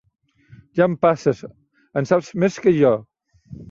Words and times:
Ja 0.79 0.87
em 0.93 0.95
passes: 1.07 1.45
en 2.03 2.11
saps 2.15 2.35
més 2.47 2.61
que 2.67 2.79
jo. 2.83 2.99